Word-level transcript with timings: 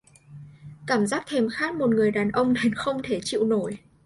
Cảm 0.87 1.07
giác 1.07 1.23
thèm 1.27 1.49
khát 1.49 1.75
một 1.75 1.89
người 1.89 2.11
đàn 2.11 2.31
ông 2.31 2.53
đến 2.53 2.73
không 2.73 3.01
thể 3.03 3.19
chịu 3.23 3.43
nổi 3.45 3.77